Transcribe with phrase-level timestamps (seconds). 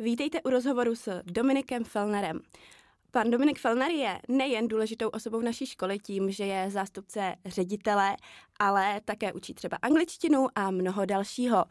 [0.00, 2.40] Vítejte u rozhovoru s Dominikem Fellnerem.
[3.10, 8.16] Pan Dominik Fellner je nejen důležitou osobou naší školy tím, že je zástupce ředitele,
[8.58, 11.64] ale také učí třeba angličtinu a mnoho dalšího.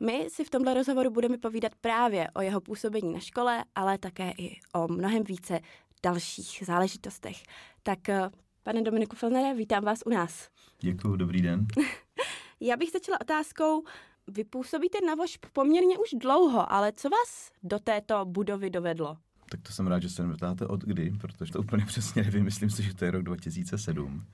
[0.00, 4.32] My si v tomhle rozhovoru budeme povídat právě o jeho působení na škole, ale také
[4.38, 5.60] i o mnohem více
[6.02, 7.42] dalších záležitostech.
[7.82, 8.30] Tak eh,
[8.62, 10.48] pane Dominiku Fellnere, vítám vás u nás.
[10.80, 11.66] Děkuji, dobrý den.
[12.60, 13.84] Já bych začala otázkou,
[14.30, 19.16] vy působíte na VOŠP poměrně už dlouho, ale co vás do této budovy dovedlo?
[19.50, 22.44] Tak to jsem rád, že se mě ptáte od kdy, protože to úplně přesně nevím.
[22.44, 24.24] Myslím si, že to je rok 2007,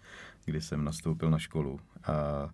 [0.45, 1.80] kdy jsem nastoupil na školu.
[2.07, 2.51] A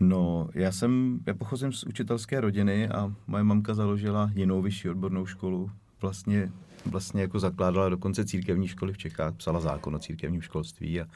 [0.00, 5.26] No, já jsem, já pocházím z učitelské rodiny a moje mamka založila jinou vyšší odbornou
[5.26, 5.70] školu.
[6.00, 6.52] Vlastně,
[6.86, 11.06] vlastně jako zakládala dokonce církevní školy v Čechách, psala zákon o církevním školství a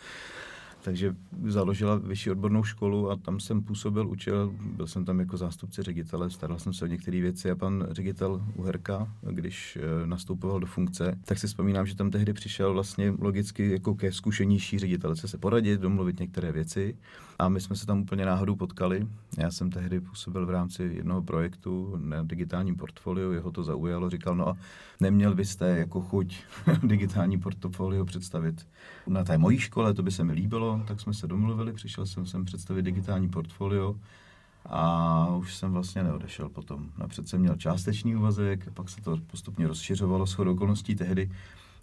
[0.83, 5.83] takže založila vyšší odbornou školu a tam jsem působil, učil, byl jsem tam jako zástupce
[5.83, 10.67] ředitele, staral jsem se o některé věci a pan ředitel Uherka, když eh, nastupoval do
[10.67, 15.39] funkce, tak si vzpomínám, že tam tehdy přišel vlastně logicky jako ke zkušenější ředitelce se
[15.39, 16.97] poradit, domluvit některé věci
[17.39, 19.07] a my jsme se tam úplně náhodou potkali.
[19.39, 24.37] Já jsem tehdy působil v rámci jednoho projektu na digitálním portfoliu, jeho to zaujalo, říkal,
[24.37, 24.57] no a
[25.01, 26.37] neměl byste jako chuť
[26.83, 28.67] digitální portfolio představit
[29.07, 32.27] na té mojí škole, to by se mi líbilo, tak jsme se domluvili, přišel jsem
[32.27, 33.97] sem představit digitální portfolio
[34.67, 36.91] a už jsem vlastně neodešel potom.
[36.99, 41.31] Napřed jsem měl částečný úvazek, pak se to postupně rozšiřovalo s okolností tehdy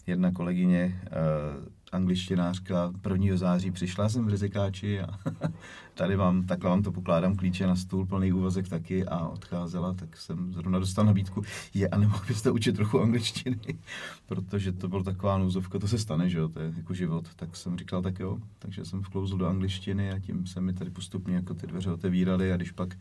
[0.07, 3.37] jedna kolegyně, uh, angličtinářka, 1.
[3.37, 5.19] září přišla jsem v rizikáči a
[5.93, 10.17] tady vám, takhle vám to pokládám klíče na stůl, plný úvazek taky a odcházela, tak
[10.17, 13.59] jsem zrovna dostal nabídku, je a nemohl byste učit trochu angličtiny,
[14.25, 17.55] protože to byla taková nouzovka, to se stane, že jo, to je jako život, tak
[17.55, 21.35] jsem říkal, tak jo, takže jsem vklouzl do angličtiny a tím se mi tady postupně
[21.35, 22.97] jako ty dveře otevíraly a když pak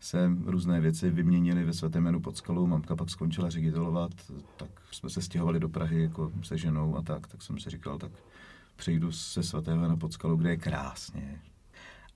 [0.00, 2.66] se různé věci vyměnily ve svatém jménu pod skalou.
[2.66, 4.10] Mamka pak skončila ředitelovat,
[4.56, 7.98] tak jsme se stěhovali do Prahy jako se ženou a tak, tak jsem si říkal,
[7.98, 8.12] tak
[8.76, 11.40] přejdu se svatého jména pod skalou, kde je krásně,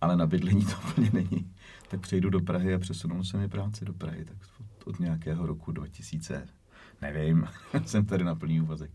[0.00, 1.52] ale na bydlení to úplně není.
[1.88, 5.47] Tak přejdu do Prahy a přesunul se mi práci do Prahy, tak od, od nějakého
[5.47, 6.48] roku 2000,
[7.02, 7.48] nevím,
[7.86, 8.91] jsem tady na plný úvazek.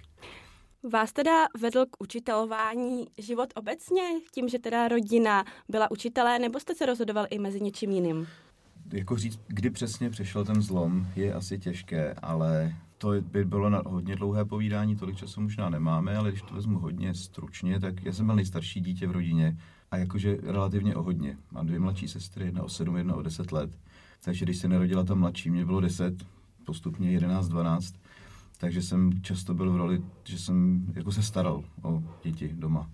[0.91, 6.75] Vás teda vedl k učitelování život obecně, tím, že teda rodina byla učitelé, nebo jste
[6.75, 8.27] se rozhodoval i mezi něčím jiným?
[8.93, 13.81] Jako říct, kdy přesně přešel ten zlom, je asi těžké, ale to by bylo na
[13.85, 18.13] hodně dlouhé povídání, tolik času možná nemáme, ale když to vezmu hodně stručně, tak já
[18.13, 19.57] jsem byl nejstarší dítě v rodině
[19.91, 21.37] a jakože relativně o hodně.
[21.51, 23.77] Mám dvě mladší sestry, jedna o sedm, jedna o deset let.
[24.23, 26.25] Takže když se narodila ta mladší, mě bylo deset,
[26.65, 27.95] postupně jedenáct, dvanáct,
[28.57, 32.89] takže jsem často byl v roli, že jsem jako se staral o děti doma.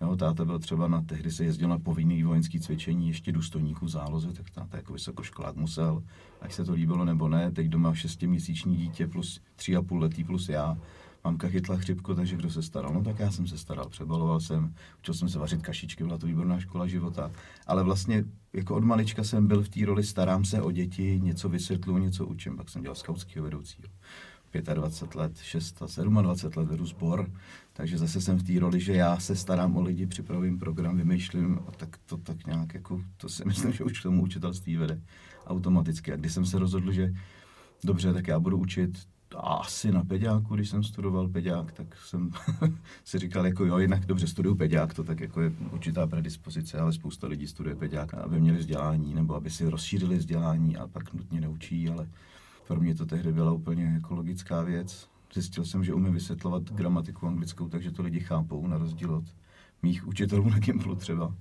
[0.00, 4.32] Jo, táta byl třeba na, tehdy se jezdil na povinný vojenský cvičení ještě důstojníků záloze,
[4.32, 6.02] tak táta jako vysokoškolák musel,
[6.40, 10.24] ať se to líbilo nebo ne, teď doma šestiměsíční dítě plus tři a půl letý
[10.24, 10.76] plus já,
[11.24, 12.94] mamka chytla chřipku, takže kdo se staral?
[12.94, 16.26] No tak já jsem se staral, přebaloval jsem, učil jsem se vařit kašičky, byla to
[16.26, 17.30] výborná škola života,
[17.66, 21.48] ale vlastně jako od malička jsem byl v té roli, starám se o děti, něco
[21.48, 23.88] vysvětlu, něco učím, pak jsem dělal skautského vedoucího.
[24.74, 27.30] 25 let, 6 a 27 let vedu sbor,
[27.72, 31.58] takže zase jsem v té roli, že já se starám o lidi, připravím program, vymýšlím
[31.68, 35.00] a tak to tak nějak jako, to si myslím, že už k tomu učitelství vede
[35.46, 36.12] automaticky.
[36.12, 37.12] A když jsem se rozhodl, že
[37.84, 38.98] dobře, tak já budu učit
[39.36, 42.30] asi na peďáku, když jsem studoval peďák, tak jsem
[43.04, 46.92] si říkal, jako jo, jinak dobře studuju peďák, to tak jako je určitá predispozice, ale
[46.92, 51.40] spousta lidí studuje peďák, aby měli vzdělání nebo aby si rozšířili vzdělání a pak nutně
[51.40, 52.08] neučí, ale
[52.66, 55.08] pro mě to tehdy byla úplně jako logická věc.
[55.34, 59.24] Zjistil jsem, že umím vysvětlovat gramatiku anglickou, takže to lidi chápou, na rozdíl od
[59.82, 61.34] mých učitelů na Gimplu třeba,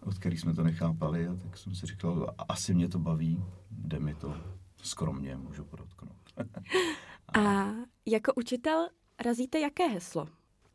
[0.00, 1.26] od kterých jsme to nechápali.
[1.26, 4.34] A tak jsem si říkal, asi mě to baví, jde mi to
[4.82, 6.16] skromně, můžu podotknout.
[7.38, 7.72] a
[8.06, 8.88] jako učitel
[9.24, 10.28] razíte jaké heslo?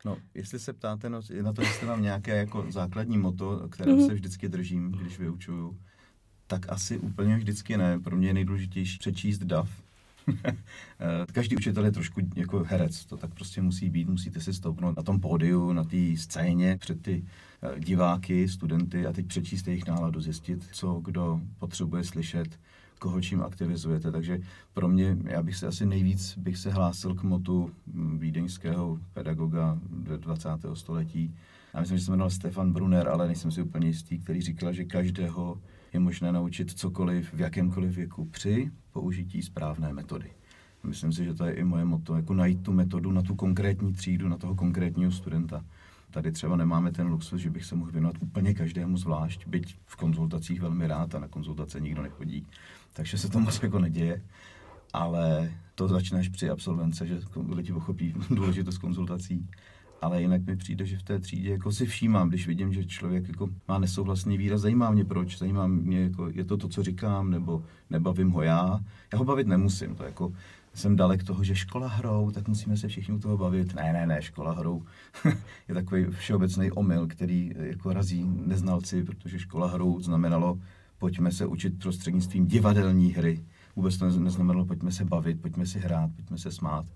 [0.04, 4.06] No, jestli se ptáte no, na to, jestli mám nějaké jako základní moto, které mm-hmm.
[4.06, 5.78] se vždycky držím, když vyučuju,
[6.46, 8.00] tak asi úplně vždycky ne.
[8.00, 9.82] Pro mě je nejdůležitější přečíst DAF,
[11.32, 15.02] každý učitel je trošku jako herec, to tak prostě musí být, musíte si stoupnout na
[15.02, 17.24] tom pódiu, na té scéně před ty
[17.62, 22.60] eh, diváky, studenty a teď přečíst jejich náladu, zjistit, co kdo potřebuje slyšet,
[22.98, 24.12] koho čím aktivizujete.
[24.12, 24.40] Takže
[24.74, 29.78] pro mě, já bych se asi nejvíc bych se hlásil k motu hm, vídeňského pedagoga
[30.16, 30.48] 20.
[30.74, 31.34] století.
[31.74, 34.84] Já myslím, že se jmenoval Stefan Brunner, ale nejsem si úplně jistý, který říkal, že
[34.84, 35.58] každého
[35.92, 40.30] je možné naučit cokoliv v jakémkoliv věku při použití správné metody.
[40.84, 43.92] Myslím si, že to je i moje moto, jako najít tu metodu na tu konkrétní
[43.92, 45.64] třídu, na toho konkrétního studenta.
[46.10, 49.96] Tady třeba nemáme ten luxus, že bych se mohl věnovat úplně každému zvlášť, byť v
[49.96, 52.46] konzultacích velmi rád a na konzultace nikdo nechodí,
[52.92, 54.22] takže se to moc jako neděje.
[54.92, 59.48] Ale to začneš při absolvence, že lidi pochopí důležitost konzultací.
[60.02, 63.28] Ale jinak mi přijde, že v té třídě jako si všímám, když vidím, že člověk
[63.28, 67.30] jako má nesouhlasný výraz, zajímá mě proč, zajímá mě, jako, je to to, co říkám,
[67.30, 68.80] nebo nebavím ho já.
[69.12, 70.32] Já ho bavit nemusím, to jako
[70.74, 73.74] jsem dalek toho, že škola hrou, tak musíme se všichni u toho bavit.
[73.74, 74.82] Ne, ne, ne, škola hrou
[75.68, 80.58] je takový všeobecný omyl, který jako razí neznalci, protože škola hrou znamenalo,
[80.98, 83.44] pojďme se učit prostřednictvím divadelní hry.
[83.76, 86.86] Vůbec to neznamenalo, pojďme se bavit, pojďme si hrát, pojďme se smát.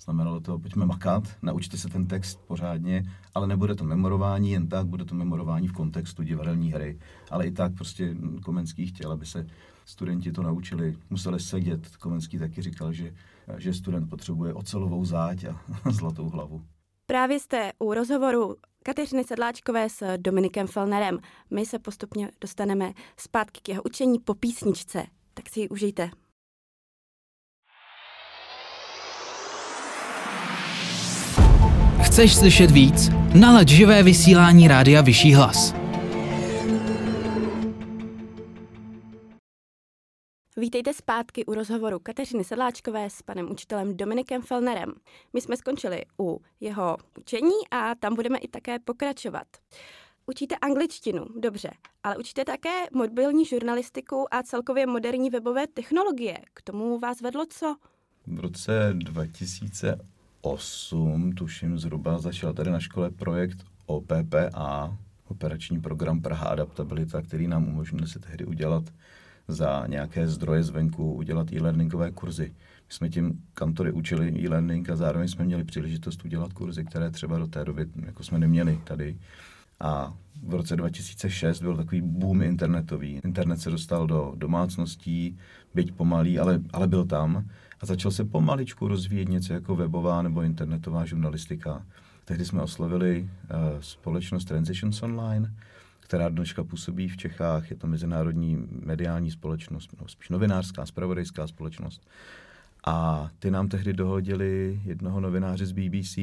[0.00, 3.02] Znamenalo to, pojďme makat, naučte se ten text pořádně,
[3.34, 6.98] ale nebude to memorování jen tak, bude to memorování v kontextu divadelní hry.
[7.30, 9.46] Ale i tak prostě Komenský chtěl, aby se
[9.84, 11.96] studenti to naučili, museli sedět.
[11.96, 13.14] Komenský taky říkal, že,
[13.58, 15.60] že student potřebuje ocelovou záď a
[15.90, 16.62] zlatou hlavu.
[17.06, 21.18] Právě jste u rozhovoru Kateřiny Sedláčkové s Dominikem Felnerem.
[21.50, 26.10] My se postupně dostaneme zpátky k jeho učení po písničce, tak si ji užijte.
[32.14, 33.08] Chceš slyšet víc?
[33.40, 35.74] Nalaď živé vysílání Rádia Vyšší hlas.
[40.56, 44.92] Vítejte zpátky u rozhovoru Kateřiny Sedláčkové s panem učitelem Dominikem Felnerem.
[45.32, 49.46] My jsme skončili u jeho učení a tam budeme i také pokračovat.
[50.26, 51.70] Učíte angličtinu, dobře,
[52.02, 56.38] ale učíte také mobilní žurnalistiku a celkově moderní webové technologie.
[56.54, 57.76] K tomu vás vedlo co?
[58.26, 58.94] V roce
[60.44, 64.96] 2008, tuším zhruba, začal tady na škole projekt OPPA,
[65.28, 68.84] operační program Praha Adaptabilita, který nám umožnil si tehdy udělat
[69.48, 72.52] za nějaké zdroje zvenku udělat e-learningové kurzy.
[72.86, 77.38] My jsme tím kantory učili e-learning a zároveň jsme měli příležitost udělat kurzy, které třeba
[77.38, 79.16] do té doby jako jsme neměli tady.
[79.80, 80.14] A
[80.46, 83.20] v roce 2006 byl takový boom internetový.
[83.24, 85.38] Internet se dostal do domácností,
[85.74, 87.48] byť pomalý, ale, ale byl tam.
[87.80, 91.86] A začal se pomaličku rozvíjet něco jako webová nebo internetová žurnalistika.
[92.24, 95.54] Tehdy jsme oslovili uh, společnost Transitions Online,
[96.00, 97.70] která dneška působí v Čechách.
[97.70, 102.08] Je to mezinárodní mediální společnost, no, spíš novinářská, spravodajská společnost.
[102.86, 106.16] A ty nám tehdy dohodili jednoho novináře z BBC,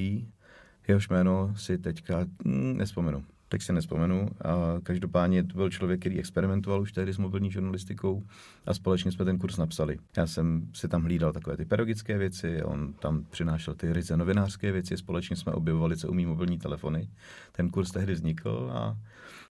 [0.88, 4.30] jehož jméno si teďka hm, nespomenu teď si nespomenu.
[4.42, 8.24] A každopádně to byl člověk, který experimentoval už tehdy s mobilní žurnalistikou
[8.66, 9.98] a společně jsme ten kurz napsali.
[10.18, 14.72] Já jsem si tam hlídal takové ty pedagogické věci, on tam přinášel ty ryze novinářské
[14.72, 17.10] věci, společně jsme objevovali, co umí mobilní telefony.
[17.52, 18.98] Ten kurz tehdy vznikl a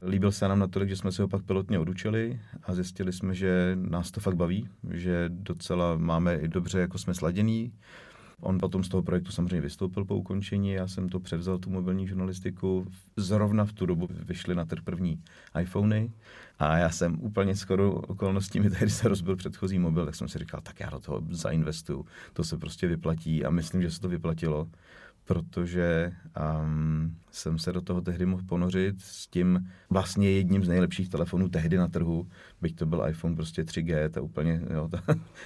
[0.08, 3.78] líbil se nám natolik, že jsme se ho pak pilotně odučili a zjistili jsme, že
[3.82, 7.74] nás to fakt baví, že docela máme i dobře, jako jsme sladění,
[8.42, 12.08] On potom z toho projektu samozřejmě vystoupil po ukončení, já jsem to převzal, tu mobilní
[12.08, 12.88] žurnalistiku.
[13.18, 15.24] Zrovna v tu dobu vyšly na trh první
[15.62, 16.12] iPhony
[16.60, 20.40] a já jsem úplně skoro okolností, mi tehdy se rozbil předchozí mobil, tak jsem si
[20.40, 24.10] říkal, tak já do toho zainvestuju, to se prostě vyplatí a myslím, že se to
[24.10, 24.68] vyplatilo
[25.26, 26.14] protože
[26.64, 31.50] um, jsem se do toho tehdy mohl ponořit s tím vlastně jedním z nejlepších telefonů
[31.50, 32.28] tehdy na trhu,
[32.62, 35.04] byť to byl iPhone prostě 3G, ta úplně, jo, ta,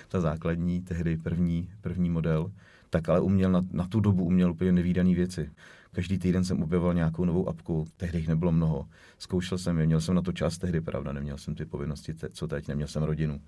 [0.08, 2.52] ta základní, tehdy první, první model
[2.96, 5.52] tak ale uměl na, na tu dobu uměl úplně nevýdaný věci.
[5.92, 8.88] Každý týden jsem objevoval nějakou novou apku, tehdy jich nebylo mnoho.
[9.18, 12.48] Zkoušel jsem je, měl jsem na to čas tehdy, pravda, neměl jsem ty povinnosti, co
[12.48, 13.42] teď, neměl jsem rodinu.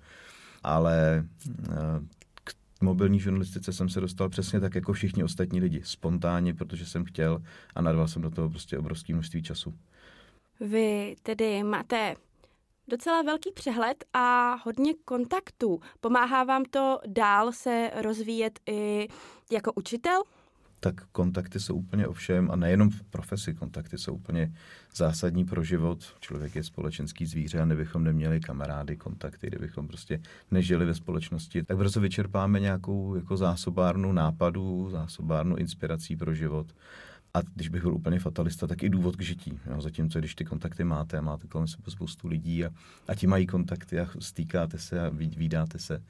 [0.62, 1.24] Ale
[1.70, 1.74] eh,
[2.44, 2.52] k
[2.82, 7.42] mobilní žurnalistice jsem se dostal přesně tak jako všichni ostatní lidi, spontánně, protože jsem chtěl
[7.74, 9.74] a nadval jsem do toho prostě obrovské množství času.
[10.60, 12.14] Vy tedy máte
[12.88, 15.80] docela velký přehled a hodně kontaktů.
[16.00, 19.08] Pomáhá vám to dál se rozvíjet i
[19.52, 20.22] jako učitel?
[20.80, 24.52] tak kontakty jsou úplně ovšem, a nejenom v profesi, kontakty jsou úplně
[24.94, 26.14] zásadní pro život.
[26.20, 31.76] Člověk je společenský zvíře a nebychom neměli kamarády, kontakty, kdybychom prostě nežili ve společnosti, tak
[31.76, 36.66] brzo vyčerpáme nějakou jako zásobárnu nápadů, zásobárnu inspirací pro život.
[37.34, 39.58] A když bych byl úplně fatalista, tak i důvod k žití.
[39.70, 39.80] Jo?
[39.80, 42.70] Zatímco když ty kontakty máte a máte kolem sebe spoustu lidí a,
[43.08, 46.02] a ti mají kontakty a stýkáte se a vydáte se,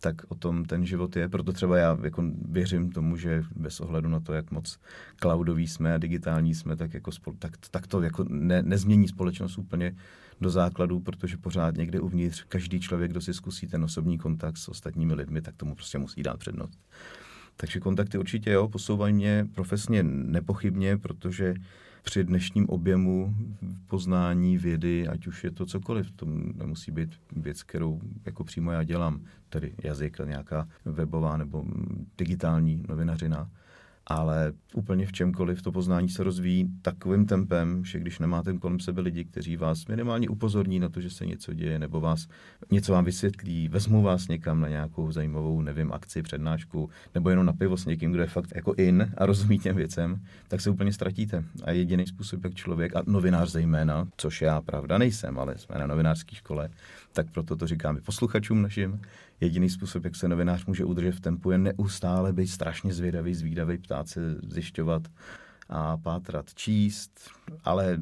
[0.00, 1.28] tak o tom ten život je.
[1.28, 4.78] Proto třeba já jako věřím tomu, že bez ohledu na to, jak moc
[5.20, 9.96] cloudový jsme a digitální jsme, tak, jako tak, tak to jako ne, nezmění společnost úplně
[10.40, 14.68] do základů, protože pořád někde uvnitř každý člověk, kdo si zkusí ten osobní kontakt s
[14.68, 16.78] ostatními lidmi, tak tomu prostě musí dát přednost.
[17.56, 21.54] Takže kontakty určitě jo, posouvají mě profesně nepochybně, protože
[22.06, 23.34] při dnešním objemu
[23.86, 28.82] poznání vědy, ať už je to cokoliv, to nemusí být věc, kterou jako přímo já
[28.82, 31.64] dělám, tedy jazyk, nějaká webová nebo
[32.18, 33.50] digitální novinařina,
[34.06, 39.00] ale úplně v čemkoliv to poznání se rozvíjí takovým tempem, že když nemáte kolem sebe
[39.00, 42.28] lidi, kteří vás minimálně upozorní na to, že se něco děje, nebo vás
[42.70, 47.52] něco vám vysvětlí, vezmu vás někam na nějakou zajímavou, nevím, akci, přednášku, nebo jenom na
[47.52, 50.92] pivo s někým, kdo je fakt jako in a rozumí těm věcem, tak se úplně
[50.92, 51.44] ztratíte.
[51.64, 55.86] A jediný způsob, jak člověk, a novinář zejména, což já pravda nejsem, ale jsme na
[55.86, 56.68] novinářské škole,
[57.12, 59.00] tak proto to říkáme posluchačům našim,
[59.40, 63.78] jediný způsob, jak se novinář může udržet v tempu, je neustále být strašně zvědavý, zvídavý,
[63.78, 65.02] ptát se, zjišťovat
[65.68, 67.30] a pátrat, číst,
[67.64, 67.98] ale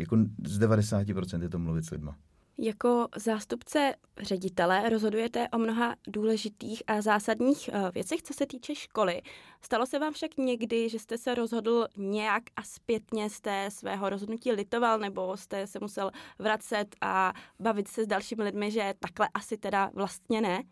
[0.00, 2.16] jako z 90% je to mluvit s lidma.
[2.60, 9.22] Jako zástupce ředitele rozhodujete o mnoha důležitých a zásadních eh, věcech, co se týče školy.
[9.62, 14.52] Stalo se vám však někdy, že jste se rozhodl nějak a zpětně jste svého rozhodnutí
[14.52, 19.56] litoval, nebo jste se musel vracet a bavit se s dalšími lidmi, že takhle asi
[19.56, 20.62] teda vlastně ne?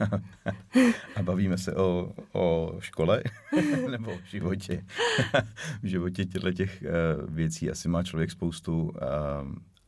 [1.16, 3.22] a bavíme se o, o škole
[3.90, 4.84] nebo o životě.
[5.82, 8.92] v životě těchto těch uh, věcí asi má člověk spoustu uh,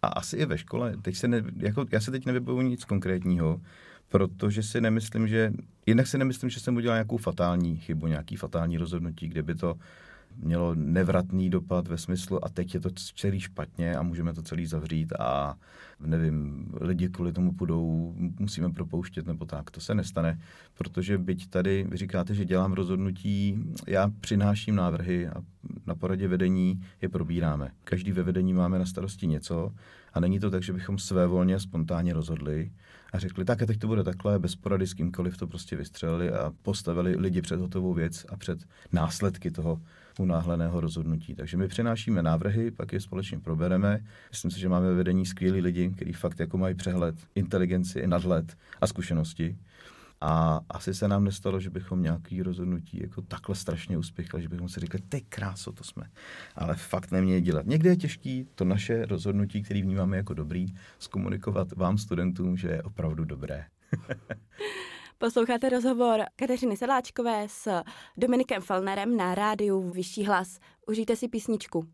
[0.07, 0.97] a asi i ve škole.
[1.03, 3.61] Teď se ne, jako, já se teď nevybavu nic konkrétního,
[4.09, 5.53] protože si nemyslím, že,
[5.87, 9.75] jednak si nemyslím, že jsem udělal nějakou fatální chybu, nějaký fatální rozhodnutí, kde by to
[10.37, 14.67] mělo nevratný dopad ve smyslu a teď je to celý špatně a můžeme to celý
[14.67, 15.57] zavřít a
[16.01, 19.71] nevím, lidi kvůli tomu půjdou, musíme propouštět nebo tak.
[19.71, 20.41] To se nestane,
[20.79, 25.35] protože byť tady vy říkáte, že dělám rozhodnutí, já přináším návrhy a
[25.87, 27.71] na poradě vedení je probíráme.
[27.85, 29.73] Každý ve vedení máme na starosti něco
[30.17, 32.71] a není to tak, že bychom své volně a spontánně rozhodli
[33.13, 36.31] a řekli, tak a teď to bude takhle, bez porady s kýmkoliv to prostě vystřelili
[36.31, 38.59] a postavili lidi před hotovou věc a před
[38.93, 39.81] následky toho
[40.19, 41.35] unáhleného rozhodnutí.
[41.35, 44.05] Takže my přinášíme návrhy, pak je společně probereme.
[44.31, 48.87] Myslím si, že máme vedení skvělí lidi, kteří fakt jako mají přehled, inteligenci, nadhled a
[48.87, 49.57] zkušenosti.
[50.21, 54.69] A asi se nám nestalo, že bychom nějaký rozhodnutí jako takhle strašně uspěchali, že bychom
[54.69, 56.05] si řekli, ty kráso, to jsme.
[56.57, 57.67] Ale fakt neměli dělat.
[57.67, 60.67] Někdy je těžký to naše rozhodnutí, které vnímáme jako dobrý,
[60.99, 63.67] zkomunikovat vám, studentům, že je opravdu dobré.
[65.19, 67.83] Posloucháte rozhovor Kateřiny Sedláčkové s
[68.17, 70.59] Dominikem Felnerem na rádiu Vyšší hlas.
[70.87, 71.87] Užijte si písničku.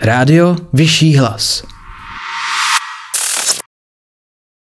[0.00, 1.71] Rádio Vyšší hlas.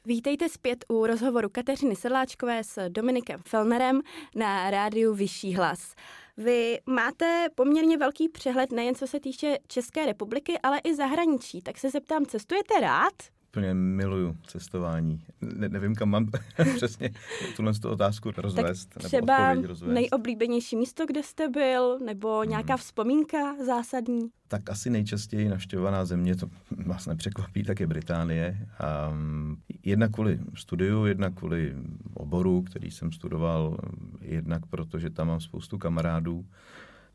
[0.05, 4.01] Vítejte zpět u rozhovoru Kateřiny Sedláčkové s Dominikem Felnerem
[4.35, 5.95] na rádiu Vyšší hlas.
[6.37, 11.61] Vy máte poměrně velký přehled nejen co se týče České republiky, ale i zahraničí.
[11.61, 13.13] Tak se zeptám, cestujete rád?
[13.51, 15.23] Úplně miluju cestování.
[15.41, 16.27] Ne, nevím, kam mám
[16.75, 17.09] přesně
[17.55, 18.85] tuhle otázku rozvést.
[18.85, 19.93] Tak třeba nebo rozvést.
[19.93, 22.49] nejoblíbenější místo, kde jste byl, nebo hmm.
[22.49, 22.77] nějaká hmm.
[22.77, 24.29] vzpomínka zásadní?
[24.47, 26.49] Tak asi nejčastěji navštěvovaná země, to
[26.85, 28.67] vás nepřekvapí, tak je Británie.
[29.11, 31.75] Um, jedna kvůli studiu, jedna kvůli
[32.13, 33.77] oboru, který jsem studoval,
[34.21, 36.45] jednak protože tam mám spoustu kamarádů.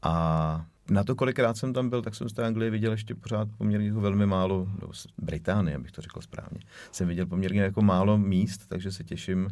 [0.02, 3.48] A na to, kolikrát jsem tam byl, tak jsem z té Anglie viděl ještě pořád
[3.58, 4.88] poměrně jako velmi málo, no,
[5.18, 6.60] Británie, abych to řekl správně,
[6.92, 9.48] jsem viděl poměrně jako málo míst, takže se těším,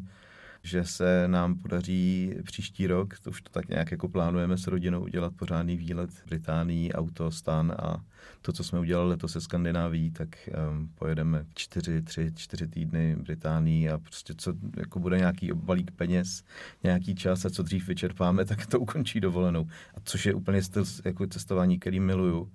[0.64, 5.02] že se nám podaří příští rok, to už to tak nějak jako plánujeme s rodinou,
[5.02, 8.04] udělat pořádný výlet Británii, auto, stan a
[8.42, 10.28] to, co jsme udělali letos se Skandináví, tak
[10.70, 16.44] um, pojedeme čtyři, tři, čtyři týdny Británii a prostě co jako bude nějaký balík peněz,
[16.82, 19.66] nějaký čas a co dřív vyčerpáme, tak to ukončí dovolenou.
[19.94, 22.52] A což je úplně styl jako cestování, který miluju.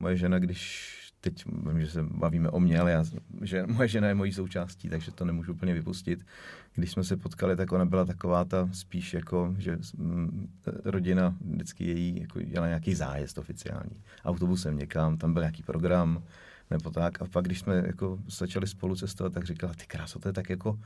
[0.00, 3.04] Moje žena, když teď vím, že se bavíme o mě, ale já,
[3.42, 6.26] že moje žena je mojí součástí, takže to nemůžu úplně vypustit.
[6.74, 10.48] Když jsme se potkali, tak ona byla taková ta spíš jako, že mm,
[10.84, 14.02] rodina vždycky její jako dělala nějaký zájezd oficiální.
[14.24, 16.22] Autobusem někam, tam byl nějaký program,
[16.70, 17.22] nebo tak.
[17.22, 20.50] A pak, když jsme jako začali spolu cestovat, tak říkala, ty kráso, to je tak
[20.50, 20.78] jako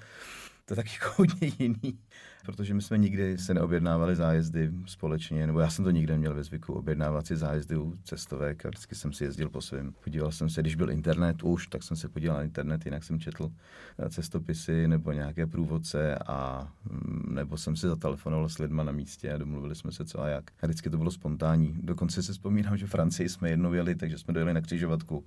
[0.65, 1.99] to je tak jako hodně jiný,
[2.45, 6.45] protože my jsme nikdy se neobjednávali zájezdy společně, nebo já jsem to nikdy neměl ve
[6.45, 9.93] zvyku objednávat si zájezdy u cestovek a vždycky jsem si jezdil po svém.
[10.05, 13.21] Podíval jsem se, když byl internet už, tak jsem se podíval na internet, jinak jsem
[13.21, 13.53] četl
[13.99, 19.33] eh, cestopisy nebo nějaké průvodce a mm, nebo jsem si zatelefonoval s lidma na místě
[19.33, 20.51] a domluvili jsme se co a jak.
[20.63, 21.75] A vždycky to bylo spontánní.
[21.83, 25.25] Dokonce si vzpomínám, že Francii jsme jednou jeli, takže jsme dojeli na křižovatku.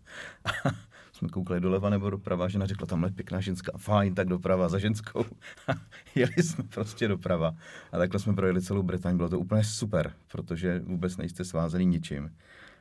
[1.16, 5.26] jsme koukali doleva nebo doprava, žena řekla, tamhle pěkná ženská, fajn, tak doprava za ženskou.
[6.16, 7.56] Jeli jsme prostě doprava.
[7.92, 12.32] A takhle jsme projeli celou Británii, bylo to úplně super, protože vůbec nejste svázaný ničím.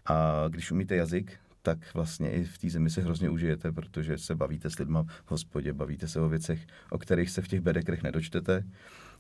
[0.07, 4.35] A když umíte jazyk, tak vlastně i v té zemi se hrozně užijete, protože se
[4.35, 8.03] bavíte s lidma v hospodě, bavíte se o věcech, o kterých se v těch bedekrech
[8.03, 8.65] nedočtete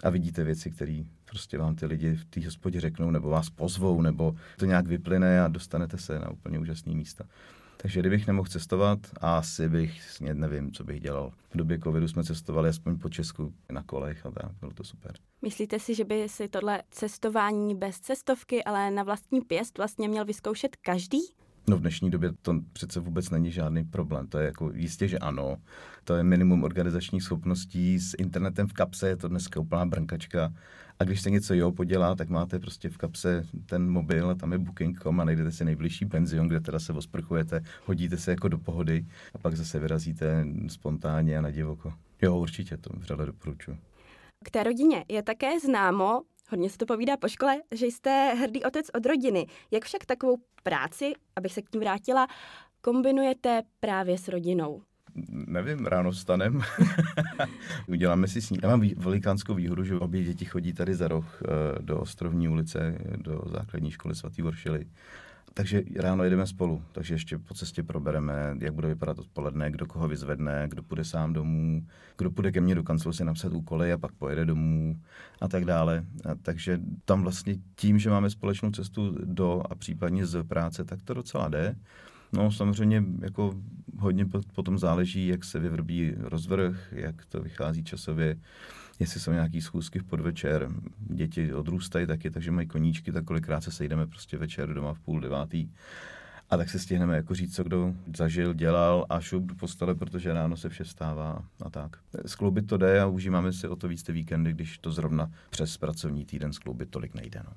[0.03, 4.03] a vidíte věci, které prostě vám ty lidi v té hospodě řeknou, nebo vás pozvou,
[4.03, 7.25] nebo to nějak vyplyne a dostanete se na úplně úžasné místa.
[7.85, 11.33] Takže kdybych nemohl cestovat, asi bych, nevím, co bych dělal.
[11.51, 15.13] V době covidu jsme cestovali aspoň po Česku na kolech a tak, bylo to super.
[15.43, 20.25] Myslíte si, že by si tohle cestování bez cestovky, ale na vlastní pěst vlastně měl
[20.25, 21.19] vyzkoušet každý?
[21.67, 24.27] No v dnešní době to přece vůbec není žádný problém.
[24.27, 25.57] To je jako jistě, že ano.
[26.05, 28.01] To je minimum organizačních schopností.
[28.01, 30.53] S internetem v kapse je to dneska úplná brnkačka.
[30.99, 34.53] A když se něco jo podělá, tak máte prostě v kapse ten mobil a tam
[34.53, 38.59] je booking.com a najdete si nejbližší penzion, kde teda se osprchujete, hodíte se jako do
[38.59, 41.93] pohody a pak zase vyrazíte spontánně a na divoko.
[42.23, 43.79] Jo, určitě to vřele doporučuji.
[44.45, 48.65] K té rodině je také známo, hodně se to povídá po škole, že jste hrdý
[48.65, 49.47] otec od rodiny.
[49.71, 52.27] Jak však takovou práci, abych se k ní vrátila,
[52.81, 54.83] kombinujete právě s rodinou?
[55.31, 56.63] nevím, ráno vstanem,
[57.87, 58.61] uděláme si sníh.
[58.63, 61.49] Já mám velikánskou výhodu, že obě děti chodí tady za roh eh,
[61.83, 64.87] do Ostrovní ulice, do základní školy svatý Voršily.
[65.57, 70.09] Takže ráno jedeme spolu, takže ještě po cestě probereme, jak bude vypadat odpoledne, kdo koho
[70.09, 71.87] vyzvedne, kdo půjde sám domů,
[72.19, 75.01] kdo půjde ke mně do kanclu si napsat úkoly a pak pojede domů
[75.41, 76.05] a tak dále.
[76.31, 81.03] A takže tam vlastně tím, že máme společnou cestu do a případně z práce, tak
[81.03, 81.77] to docela jde.
[82.37, 83.55] No samozřejmě jako
[83.99, 88.37] hodně potom záleží, jak se vyvrbí rozvrh, jak to vychází časově,
[88.99, 90.69] jestli jsou nějaký schůzky v podvečer.
[90.99, 95.21] Děti odrůstají taky, takže mají koníčky, tak kolikrát se sejdeme prostě večer doma v půl
[95.21, 95.71] devátý.
[96.51, 100.33] A tak se stihneme jako říct, co kdo zažil, dělal a šup do postele, protože
[100.33, 101.97] ráno se vše stává a tak.
[102.27, 105.77] Skloubit to jde a užíváme si o to víc ty víkendy, když to zrovna přes
[105.77, 107.41] pracovní týden skloubit tolik nejde.
[107.45, 107.53] No.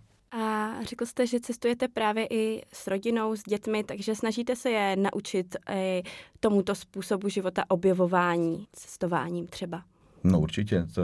[0.80, 4.96] A řekl jste, že cestujete právě i s rodinou, s dětmi, takže snažíte se je
[4.96, 6.04] naučit i
[6.40, 9.84] tomuto způsobu života objevování, cestováním třeba.
[10.24, 11.02] No určitě, to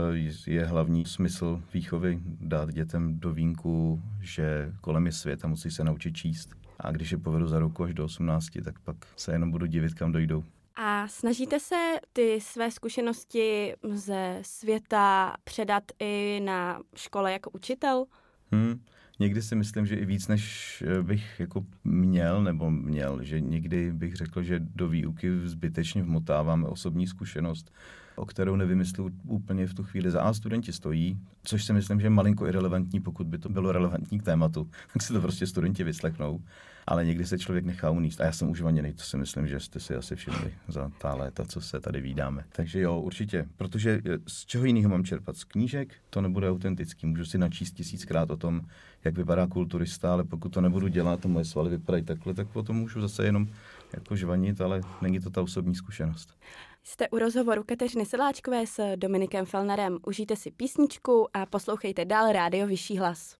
[0.47, 5.83] je hlavní smysl výchovy, dát dětem do vínku, že kolem je svět a musí se
[5.83, 6.49] naučit číst.
[6.79, 9.93] A když je povedu za ruku až do 18, tak pak se jenom budu divit,
[9.93, 10.43] kam dojdou.
[10.75, 18.05] A snažíte se ty své zkušenosti ze světa předat i na škole jako učitel?
[18.51, 18.79] Hmm
[19.19, 23.91] někdy si myslím, že i víc, než eh, bych jako měl nebo měl, že někdy
[23.91, 27.73] bych řekl, že do výuky zbytečně vmotáváme osobní zkušenost,
[28.15, 30.11] o kterou nevymyslu úplně v tu chvíli.
[30.11, 33.71] Za A studenti stojí, což si myslím, že je malinko irrelevantní, pokud by to bylo
[33.71, 36.41] relevantní k tématu, tak si to prostě studenti vyslechnou.
[36.87, 38.21] Ale někdy se člověk nechá uníst.
[38.21, 41.45] A já jsem užvaněný, to si myslím, že jste si asi všimli za ta léta,
[41.45, 42.43] co se tady vídáme.
[42.51, 43.45] Takže jo, určitě.
[43.57, 45.37] Protože eh, z čeho jiného mám čerpat?
[45.37, 45.93] Z knížek?
[46.09, 47.07] To nebude autentický.
[47.07, 48.61] Můžu si načíst tisíckrát o tom,
[49.03, 52.75] jak vypadá kulturista, ale pokud to nebudu dělat a moje svaly vypadají takhle, tak potom
[52.75, 53.47] můžu zase jenom
[53.93, 56.37] jako žvanit, ale není to ta osobní zkušenost.
[56.85, 59.97] Jste u rozhovoru Kateřiny Sedláčkové s Dominikem Felnerem.
[60.07, 63.35] Užijte si písničku a poslouchejte dál rádio Vyšší hlas.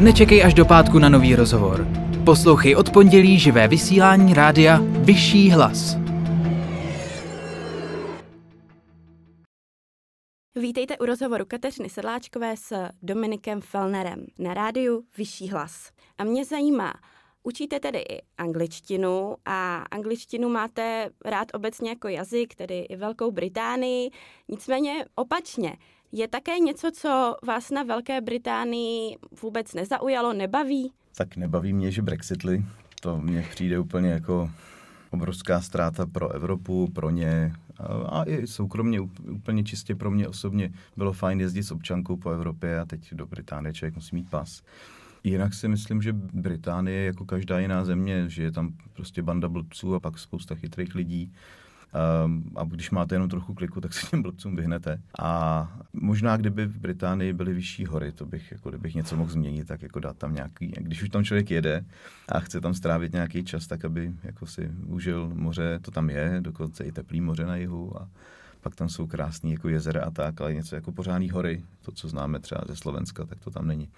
[0.00, 1.86] Nečekej až do pátku na nový rozhovor.
[2.24, 5.96] Poslouchej od pondělí živé vysílání rádia Vyšší hlas.
[10.54, 15.90] Vítejte u rozhovoru Kateřiny Sedláčkové s Dominikem Felnerem na rádiu Vyšší hlas.
[16.18, 16.94] A mě zajímá,
[17.44, 24.10] učíte tedy i angličtinu a angličtinu máte rád obecně jako jazyk, tedy i Velkou Británii,
[24.48, 25.76] nicméně opačně.
[26.12, 30.92] Je také něco, co vás na Velké Británii vůbec nezaujalo, nebaví?
[31.16, 32.64] Tak nebaví mě, že Brexitli.
[33.00, 34.50] To mně přijde úplně jako
[35.10, 37.52] obrovská ztráta pro Evropu, pro ně
[38.06, 42.80] a i soukromně, úplně čistě pro mě osobně bylo fajn jezdit s občankou po Evropě
[42.80, 44.62] a teď do Británie člověk musí mít pas.
[45.24, 49.94] Jinak si myslím, že Británie jako každá jiná země, že je tam prostě banda blbců
[49.94, 51.32] a pak spousta chytrých lidí
[52.24, 55.02] Um, a když máte jenom trochu kliku, tak se těm blbcům vyhnete.
[55.18, 59.68] A možná, kdyby v Británii byly vyšší hory, to bych, jako kdybych něco mohl změnit,
[59.68, 61.84] tak jako dát tam nějaký, když už tam člověk jede
[62.28, 66.36] a chce tam strávit nějaký čas, tak aby jako si užil moře, to tam je,
[66.40, 68.08] dokonce i teplý moře na jihu a
[68.64, 72.08] pak tam jsou krásné jako jezera a tak, ale něco jako pořádný hory, to, co
[72.08, 73.88] známe třeba ze Slovenska, tak to tam není.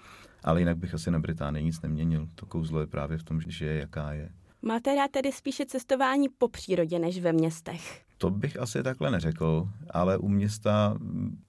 [0.43, 2.27] Ale jinak bych asi na Británii nic neměnil.
[2.35, 4.29] To kouzlo je právě v tom, že je jaká je.
[4.67, 8.01] Máte rád tedy spíše cestování po přírodě než ve městech?
[8.17, 10.97] To bych asi takhle neřekl, ale u města,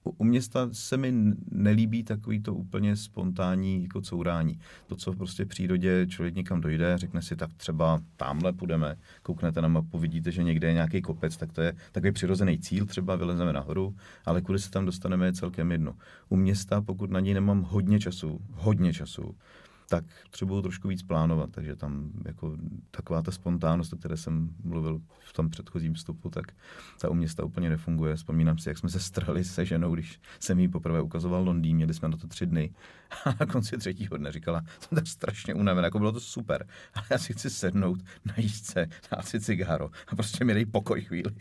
[0.03, 1.13] u města se mi
[1.51, 4.59] nelíbí takový to úplně spontánní jako courání.
[4.87, 9.61] To, co prostě v přírodě člověk někam dojde, řekne si, tak třeba tamhle půjdeme, kouknete
[9.61, 13.15] na mapu, vidíte, že někde je nějaký kopec, tak to je takový přirozený cíl, třeba
[13.15, 15.95] vylezeme nahoru, ale kudy se tam dostaneme je celkem jedno.
[16.29, 19.35] U města, pokud na něj nemám hodně času, hodně času,
[19.89, 22.57] tak potřebuju trošku víc plánovat, takže tam jako
[22.91, 26.51] taková ta spontánnost, o které jsem mluvil v tom předchozím vstupu, tak
[27.01, 28.15] ta u města úplně nefunguje.
[28.15, 31.93] Vzpomínám si, jak jsme se strhali se ženou, když jsem jí poprvé ukazoval Londýn, měli
[31.93, 32.73] jsme na to tři dny
[33.25, 37.05] a na konci třetího dne říkala, jsem tak strašně unavená, jako bylo to super, ale
[37.09, 41.35] já si chci sednout na jízdce, dát si cigáro a prostě mi dej pokoj chvíli.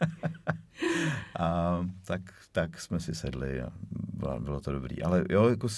[1.38, 3.72] a tak, tak jsme si sedli a
[4.18, 5.02] bylo, bylo to dobrý.
[5.02, 5.68] Ale jo, jako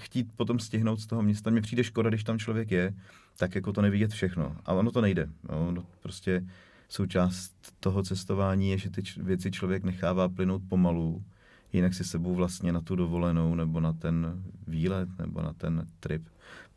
[0.00, 2.94] chtít potom stihnout z toho města, mně přijde škoda, když tam člověk je,
[3.36, 4.56] tak jako to nevidět všechno.
[4.64, 5.28] A ono to nejde.
[5.52, 6.44] Jo, no, prostě
[6.88, 11.24] součást toho cestování je, že ty věci člověk nechává plynout pomalu,
[11.72, 16.22] jinak si sebou vlastně na tu dovolenou nebo na ten výlet nebo na ten trip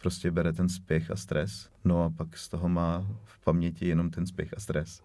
[0.04, 1.70] prostě bere ten spěch a stres.
[1.86, 5.02] No a pak z toho má v paměti jenom ten spěch a stres.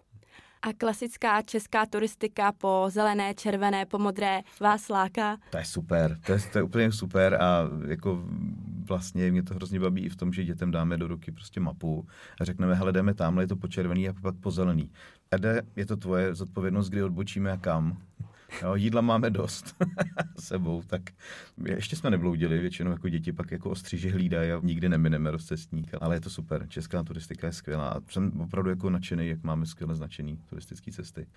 [0.61, 5.37] A klasická česká turistika po zelené, červené, po modré vás láká?
[5.49, 8.23] To je super, to je, to je úplně super a jako
[8.87, 12.07] vlastně mě to hrozně baví i v tom, že dětem dáme do ruky prostě mapu
[12.41, 14.91] a řekneme, hele, jdeme tamhle, je to po červený a pak po zelený.
[15.31, 17.97] Ede, je to tvoje zodpovědnost, kdy odbočíme a kam.
[18.61, 19.75] Jo, jídla máme dost
[20.39, 21.01] sebou, tak
[21.65, 26.15] ještě jsme nebloudili, většinou jako děti pak jako ostříži hlídají a nikdy nemineme rozcestník, ale
[26.15, 26.67] je to super.
[26.69, 31.27] Česká turistika je skvělá a jsem opravdu jako nadšený, jak máme skvěle značený turistické cesty.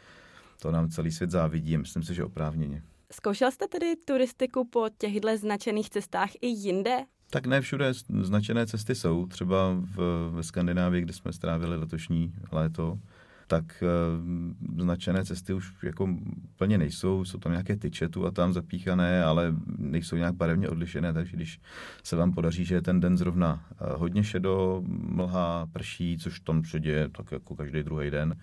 [0.63, 2.83] To nám celý svět závidí, myslím si, že oprávněně.
[3.13, 6.97] Zkoušel jste tedy turistiku po těchto značených cestách i jinde?
[7.31, 9.27] Tak ne všude značené cesty jsou.
[9.27, 12.99] Třeba v, ve Skandinávii, kde jsme strávili letošní léto,
[13.47, 16.09] tak uh, značené cesty už jako
[16.57, 21.13] plně nejsou, jsou tam nějaké tyče tu a tam zapíchané, ale nejsou nějak barevně odlišené,
[21.13, 21.61] takže když
[22.03, 26.65] se vám podaří, že je ten den zrovna uh, hodně šedo, mlha, prší, což tam
[26.65, 28.37] se děje tak jako každý druhý den,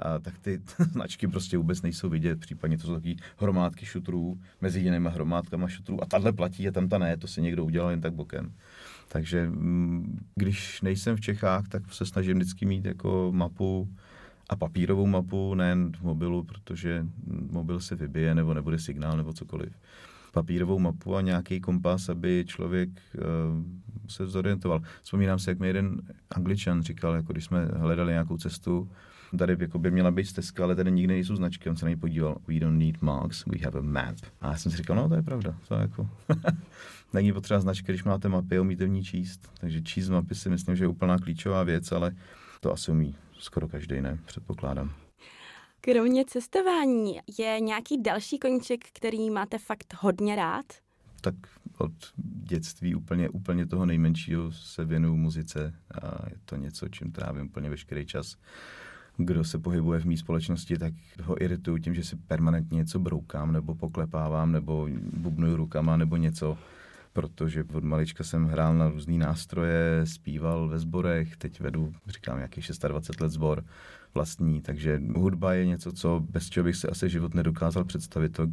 [0.00, 0.60] a tak ty
[0.92, 6.02] značky prostě vůbec nejsou vidět, případně to jsou taky hromádky šutrů mezi jinými hromádkama šutrů.
[6.02, 8.52] A tahle platí a tam ta ne, to si někdo udělal jen tak bokem.
[9.08, 13.88] Takže mm, když nejsem v Čechách, tak se snažím vždycky mít jako mapu
[14.50, 17.06] a papírovou mapu, nejen v mobilu, protože
[17.50, 19.72] mobil se vybije nebo nebude signál nebo cokoliv.
[20.32, 23.22] Papírovou mapu a nějaký kompas, aby člověk uh,
[24.08, 24.80] se zorientoval.
[25.02, 28.90] Vzpomínám si, jak mi jeden angličan říkal, jako když jsme hledali nějakou cestu,
[29.38, 31.70] tady jako by měla být stezka, ale tady nikde nejsou značky.
[31.70, 34.16] On se na ní podíval, we don't need marks, we have a map.
[34.40, 36.08] A já jsem si říkal, no to je pravda, to je jako...
[37.12, 39.50] Není potřeba značky, když máte mapy umíte v ní číst.
[39.60, 42.12] Takže číst mapy si myslím, že je úplná klíčová věc, ale
[42.60, 44.92] to asi umí skoro každý, ne, předpokládám.
[45.80, 50.64] Kromě cestování je nějaký další koníček, který máte fakt hodně rád?
[51.20, 51.34] Tak
[51.78, 57.46] od dětství úplně, úplně toho nejmenšího se věnuju muzice a je to něco, čím trávím
[57.46, 58.36] úplně veškerý čas.
[59.16, 63.52] Kdo se pohybuje v mý společnosti, tak ho irituju tím, že si permanentně něco broukám
[63.52, 66.58] nebo poklepávám nebo bubnuju rukama nebo něco
[67.12, 72.70] protože od malička jsem hrál na různé nástroje, zpíval ve sborech, teď vedu, říkám, nějakých
[72.88, 73.64] 26 let sbor
[74.14, 78.28] vlastní, takže hudba je něco, co bez čeho bych si asi život nedokázal představit.
[78.28, 78.46] To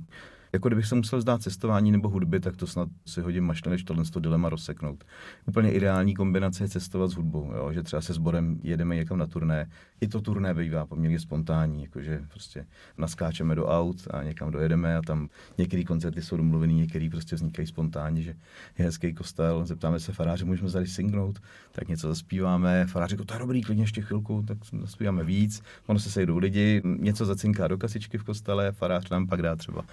[0.53, 3.83] jako kdybych se musel zdát cestování nebo hudby, tak to snad si hodím mašle, než
[3.83, 5.03] tohle to dilema rozseknout.
[5.45, 7.73] Úplně ideální kombinace je cestovat s hudbou, jo?
[7.73, 9.69] že třeba se sborem jedeme někam na turné.
[10.01, 12.65] I to turné bývá poměrně spontánní, jakože prostě
[12.97, 17.67] naskáčeme do aut a někam dojedeme a tam některé koncerty jsou domluvený, některé prostě vznikají
[17.67, 18.35] spontánně, že
[18.77, 21.39] je hezký kostel, zeptáme se faráře, můžeme tady singnout,
[21.71, 25.99] tak něco zaspíváme, farář jako to je dobrý, klidně ještě chvilku, tak zaspíváme víc, ono
[25.99, 29.85] se sejdou lidi, něco zacinká do kasičky v kostele, farář nám pak dá třeba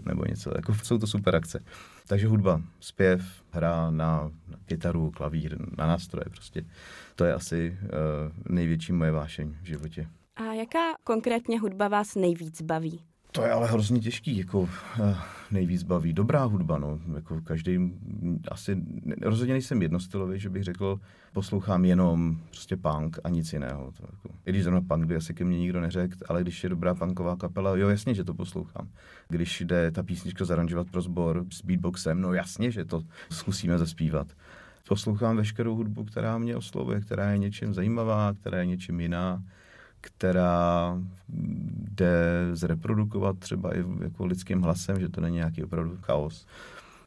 [0.00, 0.50] bobě nebo něco.
[0.56, 1.64] Jako jsou to super akce.
[2.06, 6.64] Takže hudba, zpěv, hra na, na kytaru, klavír, na nástroje prostě.
[7.14, 10.06] To je asi uh, největší moje vášeň v životě.
[10.36, 13.02] A jaká konkrétně hudba vás nejvíc baví?
[13.32, 14.68] To je ale hrozně těžký, jako uh,
[15.50, 16.12] nejvíc baví.
[16.12, 17.78] Dobrá hudba, no, jako každý,
[18.50, 18.82] asi,
[19.22, 21.00] rozhodně nejsem jednostylový, že bych řekl,
[21.32, 23.92] poslouchám jenom prostě punk a nic jiného.
[23.96, 26.68] To jako, I když zrovna punk by asi ke mně nikdo neřekl, ale když je
[26.68, 28.88] dobrá punková kapela, jo, jasně, že to poslouchám.
[29.28, 34.26] Když jde ta písnička zaranžovat pro sbor s beatboxem, no jasně, že to zkusíme zaspívat.
[34.88, 39.42] Poslouchám veškerou hudbu, která mě oslovuje, která je něčím zajímavá, která je něčím jiná
[40.06, 41.02] která
[41.78, 42.16] jde
[42.52, 46.46] zreprodukovat třeba i jako lidským hlasem, že to není nějaký opravdu chaos,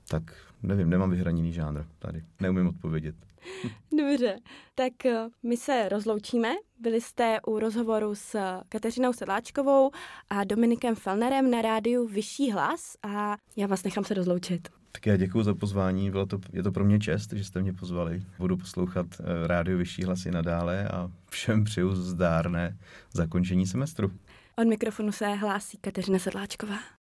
[0.07, 0.23] tak
[0.63, 2.23] nevím, nemám vyhraněný žánr tady.
[2.39, 3.15] Neumím odpovědět.
[3.97, 4.39] Dobře,
[4.75, 6.49] tak eh, my se rozloučíme.
[6.79, 9.91] Byli jste u rozhovoru s Kateřinou Sedláčkovou
[10.29, 14.78] a Dominikem Felnerem na rádiu Vyšší hlas a já vás nechám se rozloučit.
[14.91, 17.73] Tak já děkuji za pozvání, Bylo to, je to pro mě čest, že jste mě
[17.73, 18.23] pozvali.
[18.39, 22.77] Budu poslouchat eh, rádio Vyšší hlasy nadále a všem přeju zdárné
[23.13, 24.11] zakončení semestru.
[24.57, 26.98] Od mikrofonu se hlásí Kateřina Sedláčková.